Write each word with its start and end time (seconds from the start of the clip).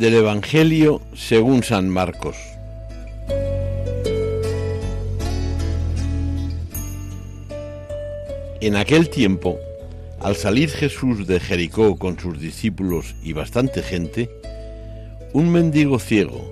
Del 0.00 0.14
Evangelio 0.14 1.02
según 1.14 1.62
San 1.62 1.90
Marcos. 1.90 2.34
En 8.62 8.76
aquel 8.76 9.10
tiempo, 9.10 9.58
al 10.18 10.36
salir 10.36 10.70
Jesús 10.70 11.26
de 11.26 11.38
Jericó 11.38 11.98
con 11.98 12.18
sus 12.18 12.40
discípulos 12.40 13.14
y 13.22 13.34
bastante 13.34 13.82
gente, 13.82 14.30
un 15.34 15.52
mendigo 15.52 15.98
ciego, 15.98 16.50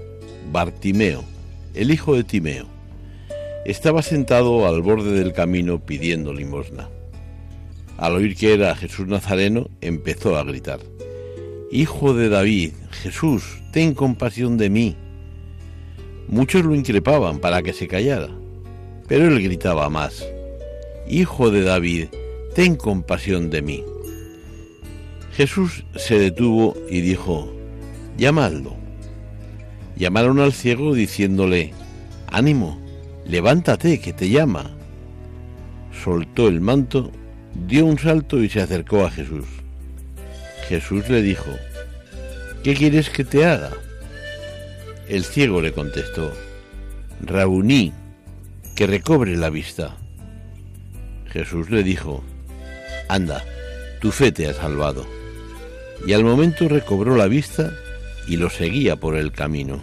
Bartimeo, 0.53 1.25
el 1.73 1.91
hijo 1.91 2.15
de 2.15 2.25
Timeo, 2.25 2.67
estaba 3.65 4.03
sentado 4.03 4.67
al 4.67 4.83
borde 4.83 5.13
del 5.13 5.33
camino 5.33 5.79
pidiendo 5.79 6.35
limosna. 6.35 6.91
Al 7.97 8.15
oír 8.15 8.37
que 8.37 8.53
era 8.53 8.77
Jesús 8.77 9.07
Nazareno, 9.07 9.71
empezó 9.81 10.37
a 10.37 10.45
gritar. 10.45 10.81
Hijo 11.71 12.15
de 12.15 12.31
David, 12.31 12.73
Jesús, 13.03 13.61
ten 13.73 13.93
compasión 13.93 14.57
de 14.57 14.71
mí. 14.71 14.97
Muchos 16.27 16.65
lo 16.65 16.75
increpaban 16.75 17.41
para 17.41 17.63
que 17.63 17.75
se 17.75 17.87
callara, 17.87 18.31
pero 19.07 19.27
él 19.27 19.43
gritaba 19.43 19.91
más. 19.91 20.27
Hijo 21.07 21.51
de 21.51 21.61
David, 21.61 22.07
ten 22.55 22.75
compasión 22.75 23.51
de 23.51 23.61
mí. 23.61 23.85
Jesús 25.33 25.85
se 25.95 26.19
detuvo 26.19 26.75
y 26.89 27.03
dijo, 27.03 27.53
llamadlo. 28.17 28.75
Llamaron 29.95 30.41
al 30.41 30.55
ciego 30.55 30.95
diciéndole, 30.95 31.75
ánimo, 32.29 32.81
levántate, 33.27 34.01
que 34.01 34.15
te 34.15 34.31
llama. 34.31 34.71
Soltó 36.03 36.49
el 36.49 36.63
manto, 36.63 37.11
dio 37.67 37.85
un 37.85 37.99
salto 37.99 38.43
y 38.43 38.49
se 38.49 38.63
acercó 38.63 39.05
a 39.05 39.11
Jesús. 39.11 39.58
Jesús 40.69 41.09
le 41.09 41.23
dijo, 41.23 41.51
¿qué 42.63 42.75
quieres 42.75 43.09
que 43.09 43.25
te 43.25 43.47
haga? 43.47 43.71
El 45.09 45.25
ciego 45.25 45.63
le 45.63 45.73
contestó, 45.73 46.31
Rauní, 47.23 47.95
que 48.77 48.87
recobre 48.87 49.35
la 49.37 49.49
vista. 49.49 49.97
Jesús 51.33 51.71
le 51.71 51.83
dijo, 51.83 52.23
anda, 53.09 53.43
tu 54.03 54.13
fe 54.13 54.31
te 54.31 54.47
ha 54.47 54.53
salvado. 54.53 55.07
Y 56.07 56.13
al 56.13 56.23
momento 56.23 56.69
recobró 56.69 57.17
la 57.17 57.29
vista 57.29 57.73
y 58.27 58.37
lo 58.37 58.51
seguía 58.51 58.97
por 58.97 59.17
el 59.17 59.33
camino. 59.33 59.81